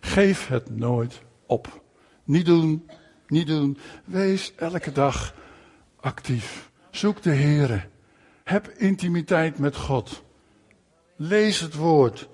[0.00, 1.82] Geef het nooit op.
[2.24, 2.88] Niet doen,
[3.26, 3.78] niet doen.
[4.04, 5.34] Wees elke dag
[6.00, 6.67] actief.
[6.90, 7.88] Zoek de Heer.
[8.44, 10.22] Heb intimiteit met God.
[11.16, 12.28] Lees het woord.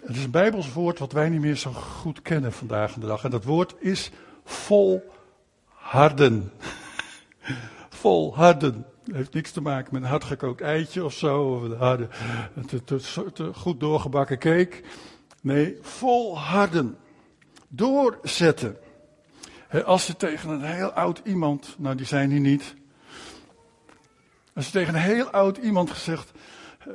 [0.00, 3.24] Het is een Bijbels woord wat wij niet meer zo goed kennen vandaag de dag.
[3.24, 4.10] En dat woord is
[4.44, 5.02] volharden.
[8.02, 8.86] volharden.
[9.12, 11.54] Heeft niks te maken met een hardgekookt eitje of zo.
[11.54, 12.08] Of een harde,
[12.86, 14.82] te, goed doorgebakken cake.
[15.42, 16.96] Nee, volharden.
[17.68, 18.76] Doorzetten.
[19.84, 22.74] als je tegen een heel oud iemand, nou die zijn hier niet.
[24.56, 26.30] Als je tegen een heel oud iemand gezegd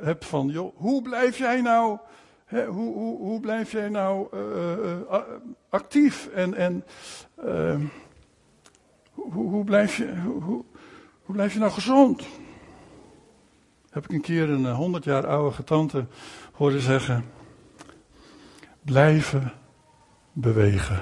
[0.00, 1.98] hebt van, joh, hoe blijf jij nou,
[2.48, 5.16] hoe, hoe, hoe blijf jij nou uh,
[5.68, 6.84] actief en, en
[9.12, 10.64] hoe, hoe, blijf je, hoe,
[11.22, 12.22] hoe blijf je nou gezond?
[13.90, 16.06] Heb ik een keer een honderd jaar oude tante
[16.52, 17.24] horen zeggen
[18.84, 19.52] blijven
[20.32, 21.00] bewegen.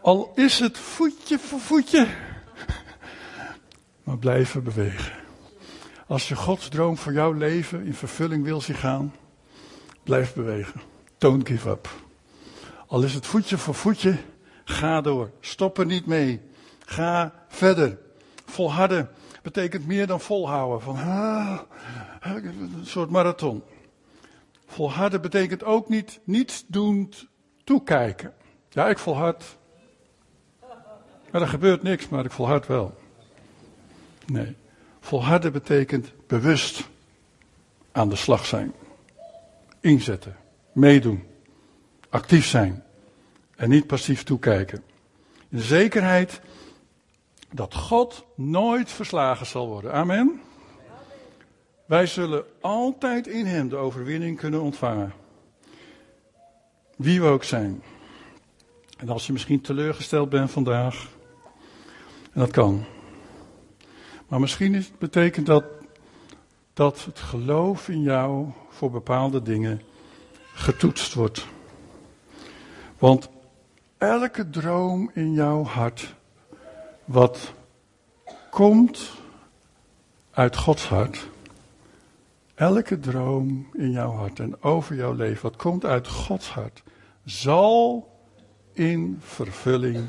[0.00, 2.06] Al is het voetje voor voetje,
[4.12, 5.12] maar blijven bewegen.
[6.06, 9.14] Als je Gods droom voor jouw leven in vervulling wil zien gaan,
[10.02, 10.80] blijf bewegen.
[11.18, 11.88] Don't give up.
[12.86, 14.16] Al is het voetje voor voetje,
[14.64, 15.30] Ga door.
[15.40, 16.40] Stop er niet mee.
[16.86, 17.98] Ga verder.
[18.44, 19.10] Volharden
[19.42, 20.80] betekent meer dan volhouden.
[20.80, 20.98] Van,
[22.20, 23.62] een soort marathon.
[24.66, 27.12] Volharden betekent ook niet niets doen,
[27.64, 28.32] toekijken.
[28.68, 29.56] Ja, ik volhard.
[31.30, 33.00] Maar er gebeurt niks, maar ik volhard wel.
[34.26, 34.56] Nee.
[35.00, 36.88] Volharden betekent bewust
[37.92, 38.72] aan de slag zijn.
[39.80, 40.36] Inzetten.
[40.72, 41.22] Meedoen.
[42.08, 42.82] Actief zijn.
[43.56, 44.82] En niet passief toekijken.
[45.48, 46.40] In de zekerheid
[47.50, 49.92] dat God nooit verslagen zal worden.
[49.92, 50.40] Amen.
[51.86, 55.12] Wij zullen altijd in Hem de overwinning kunnen ontvangen.
[56.96, 57.82] Wie we ook zijn.
[58.96, 61.08] En als je misschien teleurgesteld bent vandaag,
[62.32, 62.84] en dat kan.
[64.32, 65.64] Maar misschien is, betekent dat
[66.72, 69.82] dat het geloof in jou voor bepaalde dingen
[70.54, 71.46] getoetst wordt.
[72.98, 73.28] Want
[73.98, 76.14] elke droom in jouw hart,
[77.04, 77.52] wat
[78.50, 79.10] komt
[80.30, 81.28] uit Gods hart,
[82.54, 86.82] elke droom in jouw hart en over jouw leven, wat komt uit Gods hart,
[87.24, 88.08] zal
[88.72, 90.06] in vervulling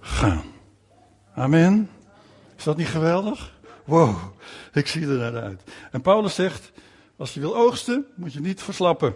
[0.00, 0.44] gaan.
[1.34, 1.88] Amen.
[2.62, 3.52] Is dat niet geweldig?
[3.84, 4.16] Wow,
[4.72, 5.62] ik zie er naar uit.
[5.90, 6.72] En Paulus zegt,
[7.16, 9.14] als je wil oogsten, moet je niet verslappen.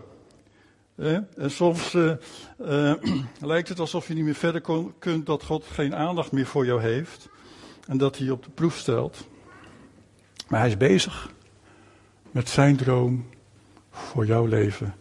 [0.97, 2.12] En soms uh,
[2.61, 2.94] uh,
[3.40, 6.80] lijkt het alsof je niet meer verder kunt, dat God geen aandacht meer voor jou
[6.80, 7.28] heeft.
[7.86, 9.26] En dat hij je op de proef stelt.
[10.49, 11.30] Maar hij is bezig
[12.30, 13.26] met zijn droom
[13.90, 14.94] voor jouw leven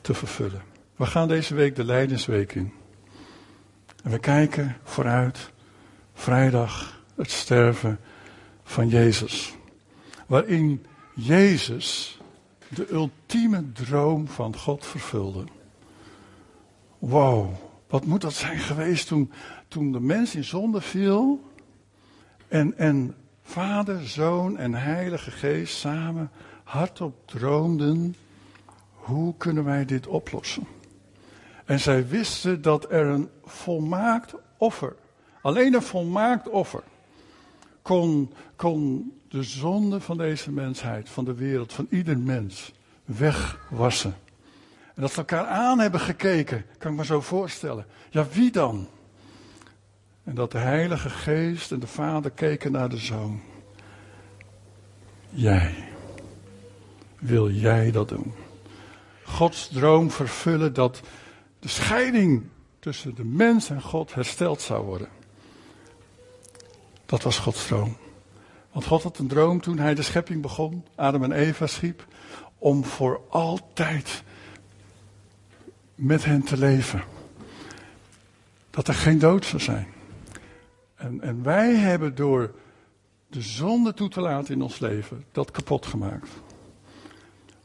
[0.00, 0.62] te vervullen.
[0.96, 2.72] We gaan deze week de Leidensweek in.
[4.02, 5.50] En we kijken vooruit,
[6.14, 7.98] vrijdag, het sterven
[8.62, 9.54] van Jezus.
[10.26, 12.18] Waarin Jezus
[12.68, 15.44] de ultieme droom van God vervulde.
[16.98, 17.54] Wow,
[17.88, 19.32] wat moet dat zijn geweest toen,
[19.68, 21.40] toen de mens in zonde viel
[22.48, 26.30] en, en Vader, Zoon en Heilige Geest samen
[26.64, 28.16] hardop droomden,
[28.92, 30.66] hoe kunnen wij dit oplossen?
[31.64, 34.96] En zij wisten dat er een volmaakt offer,
[35.42, 36.82] alleen een volmaakt offer,
[37.82, 42.72] kon, kon de zonde van deze mensheid, van de wereld, van ieder mens,
[43.04, 44.14] wegwassen.
[44.94, 47.86] En dat ze elkaar aan hebben gekeken, kan ik me zo voorstellen.
[48.10, 48.88] Ja, wie dan?
[50.24, 53.40] En dat de Heilige Geest en de Vader keken naar de Zoon.
[55.30, 55.74] Jij.
[57.18, 58.32] Wil jij dat doen?
[59.24, 61.00] Gods droom vervullen dat
[61.58, 62.42] de scheiding
[62.78, 65.08] tussen de mens en God hersteld zou worden.
[67.10, 67.96] Dat was Gods droom.
[68.72, 72.06] Want God had een droom toen hij de schepping begon, Adam en Eva schiep,
[72.58, 74.22] om voor altijd
[75.94, 77.02] met hen te leven.
[78.70, 79.86] Dat er geen dood zou zijn.
[80.94, 82.54] En, en wij hebben door
[83.28, 86.30] de zonde toe te laten in ons leven dat kapot gemaakt.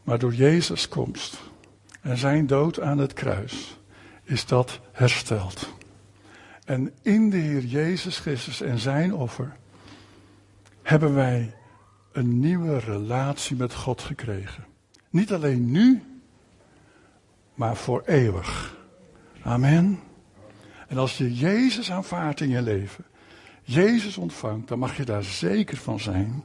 [0.04, 1.42] Maar door Jezus' komst
[2.02, 3.78] en zijn dood aan het kruis
[4.24, 5.74] is dat hersteld.
[6.66, 9.56] En in de Heer Jezus Christus en zijn offer
[10.82, 11.56] hebben wij
[12.12, 14.66] een nieuwe relatie met God gekregen.
[15.10, 16.04] Niet alleen nu,
[17.54, 18.78] maar voor eeuwig.
[19.42, 20.00] Amen.
[20.88, 23.06] En als je Jezus aanvaardt in je leven,
[23.64, 26.44] Jezus ontvangt, dan mag je daar zeker van zijn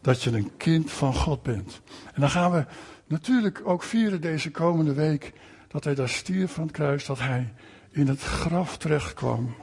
[0.00, 1.80] dat je een kind van God bent.
[2.14, 2.66] En dan gaan we
[3.06, 5.32] natuurlijk ook vieren deze komende week
[5.68, 7.52] dat hij daar stierf van het kruis, dat hij
[7.96, 9.54] in het graf terecht kwam.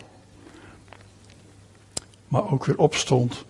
[2.28, 3.46] Maar ook weer opstond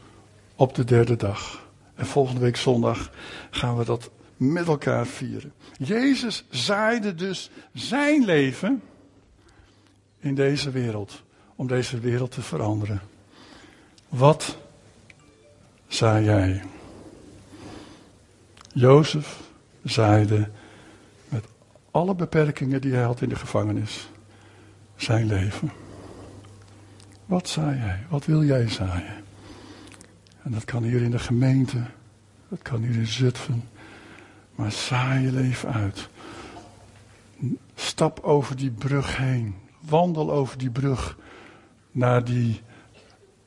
[0.56, 1.68] op de derde dag.
[1.96, 3.12] En volgende week zondag
[3.50, 5.54] gaan we dat met elkaar vieren.
[5.78, 8.82] Jezus zaaide dus zijn leven
[10.20, 11.24] in deze wereld.
[11.56, 13.02] Om deze wereld te veranderen.
[14.10, 14.58] Wat
[15.88, 16.64] zei jij?
[18.74, 19.40] Jozef
[19.84, 20.50] zaaide
[21.30, 21.46] met
[21.92, 24.08] alle beperkingen die hij had in de gevangenis
[24.96, 25.72] zijn leven.
[27.26, 28.06] Wat zei jij?
[28.10, 29.24] Wat wil jij zaaien?
[30.44, 31.84] En dat kan hier in de gemeente,
[32.50, 33.70] dat kan hier in Zutphen.
[34.56, 36.10] Maar saai je leven uit.
[37.76, 39.56] Stap over die brug heen.
[39.80, 41.18] Wandel over die brug
[41.92, 42.62] naar die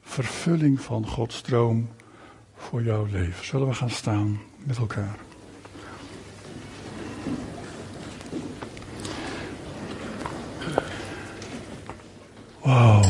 [0.00, 1.88] vervulling van Gods droom
[2.54, 3.44] voor jouw leven.
[3.44, 5.25] Zullen we gaan staan met elkaar?
[12.66, 13.02] Wauw.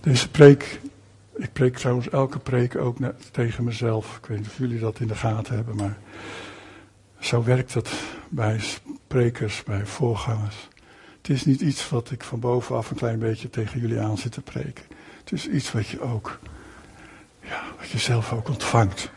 [0.00, 0.80] Deze preek,
[1.36, 2.96] ik preek trouwens elke preek ook
[3.30, 4.16] tegen mezelf.
[4.16, 5.96] Ik weet niet of jullie dat in de gaten hebben, maar
[7.18, 7.90] zo werkt het
[8.28, 10.68] bij sprekers, bij voorgangers.
[11.16, 14.32] Het is niet iets wat ik van bovenaf een klein beetje tegen jullie aan zit
[14.32, 14.84] te preken.
[15.18, 16.38] Het is iets wat je ook,
[17.40, 19.10] ja, wat je zelf ook ontvangt.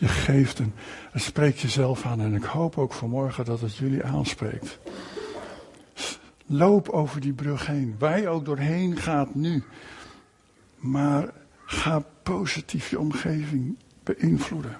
[0.00, 0.74] Je, geeft en,
[1.12, 2.20] en spreekt jezelf aan.
[2.20, 4.78] En ik hoop ook vanmorgen dat het jullie aanspreekt.
[6.46, 7.96] Loop over die brug heen.
[7.98, 9.64] Waar ook doorheen gaat nu.
[10.76, 11.32] Maar
[11.64, 14.76] ga positief je omgeving beïnvloeden.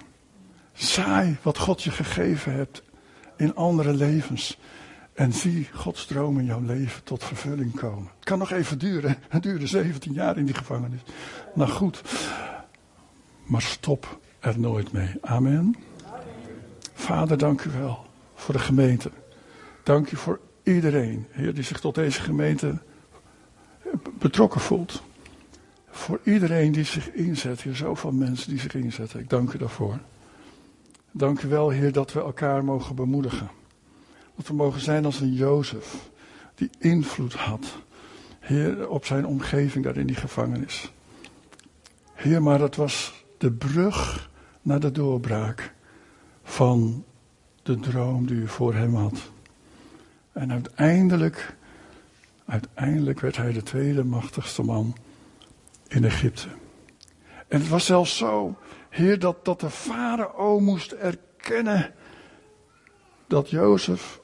[0.73, 2.83] Zaai wat God je gegeven hebt
[3.37, 4.57] in andere levens.
[5.13, 8.11] En zie Gods droom in jouw leven tot vervulling komen.
[8.15, 9.17] Het kan nog even duren.
[9.29, 11.01] Het duurde 17 jaar in die gevangenis.
[11.53, 12.01] Nou goed.
[13.45, 15.09] Maar stop er nooit mee.
[15.21, 15.75] Amen.
[16.93, 19.11] Vader, dank u wel voor de gemeente.
[19.83, 22.77] Dank u voor iedereen, Heer, die zich tot deze gemeente
[24.19, 25.01] betrokken voelt.
[25.89, 29.19] Voor iedereen die zich inzet, Heer, zoveel mensen die zich inzetten.
[29.19, 29.99] Ik dank u daarvoor.
[31.11, 33.49] Dank u wel, Heer, dat we elkaar mogen bemoedigen.
[34.35, 36.09] Dat we mogen zijn als een Jozef,
[36.55, 37.77] die invloed had,
[38.39, 40.91] Heer, op zijn omgeving daar in die gevangenis.
[42.13, 44.29] Heer, maar dat was de brug
[44.61, 45.73] naar de doorbraak
[46.43, 47.03] van
[47.63, 49.31] de droom die u voor hem had.
[50.31, 51.55] En uiteindelijk,
[52.45, 54.95] uiteindelijk werd hij de tweede machtigste man
[55.87, 56.47] in Egypte.
[57.47, 58.57] En het was zelfs zo,
[58.89, 61.93] Heer, dat, dat de farao moest erkennen
[63.27, 64.21] dat Jozef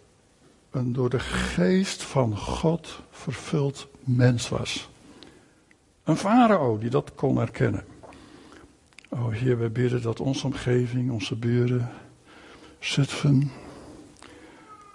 [0.72, 4.90] een door de geest van God vervuld mens was.
[6.04, 7.86] Een farao die dat kon erkennen.
[9.10, 11.90] O Heer, we bidden dat onze omgeving, onze buren,
[12.80, 13.52] Zutphen,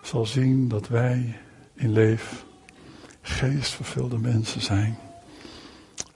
[0.03, 1.37] zal zien dat wij
[1.75, 2.45] in leef
[3.21, 4.99] geestvervulde mensen zijn.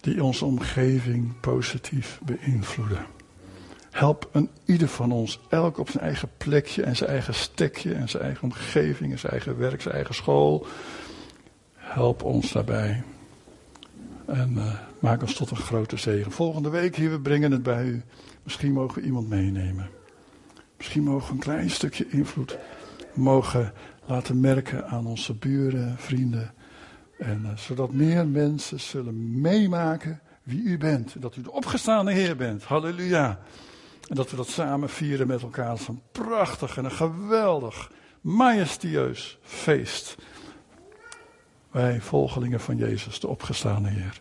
[0.00, 3.06] Die onze omgeving positief beïnvloeden.
[3.90, 8.08] Help een ieder van ons, elk op zijn eigen plekje en zijn eigen stekje en
[8.08, 10.66] zijn eigen omgeving en zijn eigen werk, zijn eigen school.
[11.74, 13.02] Help ons daarbij.
[14.26, 16.32] En uh, maak ons tot een grote zegen.
[16.32, 18.02] Volgende week hier, we brengen het bij u.
[18.42, 19.88] Misschien mogen we iemand meenemen.
[20.76, 22.58] Misschien mogen we een klein stukje invloed
[23.14, 23.72] mogen
[24.06, 26.54] laten merken aan onze buren, vrienden.
[27.18, 31.22] En uh, zodat meer mensen zullen meemaken wie u bent.
[31.22, 32.64] Dat u de opgestaande Heer bent.
[32.64, 33.38] Halleluja.
[34.08, 35.74] En dat we dat samen vieren met elkaar.
[35.74, 37.90] Is een prachtig en een geweldig,
[38.20, 40.16] majestueus feest.
[41.70, 44.20] Wij volgelingen van Jezus, de opgestaande Heer.